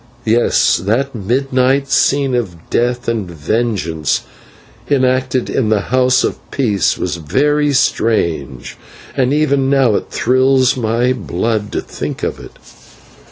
[0.25, 4.23] Yes, that midnight scene of death and vengeance
[4.89, 8.77] enacted in the House of Peace was very strange,
[9.15, 12.53] and even now it thrills my blood to think of it.